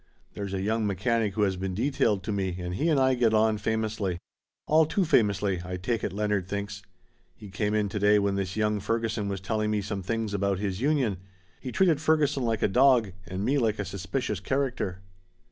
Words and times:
There's 0.33 0.55
a 0.55 0.63
young 0.63 0.87
mechanic 0.87 1.35
who 1.35 1.43
has 1.43 1.57
been 1.57 1.75
detailed 1.75 2.23
to 2.23 2.31
me, 2.31 2.55
and 2.59 2.73
he 2.73 2.89
and 2.89 2.99
I 2.99 3.13
get 3.13 3.35
on 3.35 3.59
famously. 3.59 4.17
All 4.65 4.87
too 4.87 5.05
famously, 5.05 5.61
I 5.63 5.77
take 5.77 6.03
it 6.03 6.11
Leonard 6.11 6.47
thinks. 6.47 6.81
He 7.35 7.51
came 7.51 7.75
in 7.75 7.87
to 7.89 7.99
day 7.99 8.17
when 8.17 8.33
this 8.33 8.55
young 8.55 8.79
Ferguson 8.79 9.27
was 9.29 9.39
telling 9.41 9.69
me 9.69 9.79
some 9.81 10.01
things 10.01 10.33
about 10.33 10.57
his 10.57 10.81
union. 10.81 11.17
He 11.59 11.71
treated 11.71 12.01
Ferguson 12.01 12.41
like 12.41 12.63
a 12.63 12.67
dog 12.67 13.11
and 13.27 13.45
me 13.45 13.59
like 13.59 13.77
a 13.77 13.85
suspicious 13.85 14.39
character." 14.39 15.03